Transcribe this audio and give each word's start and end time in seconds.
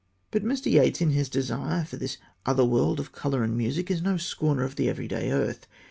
But 0.31 0.43
Mr. 0.43 0.65
Yeats, 0.71 0.99
in 0.99 1.11
his 1.11 1.29
desire 1.29 1.85
for 1.85 1.95
this 1.95 2.17
other 2.43 2.65
world 2.65 2.99
of 2.99 3.11
colour 3.11 3.43
and 3.43 3.55
music, 3.55 3.91
is 3.91 4.01
no 4.01 4.17
scorner 4.17 4.63
of 4.63 4.75
the 4.75 4.89
everyday 4.89 5.31
earth. 5.31 5.67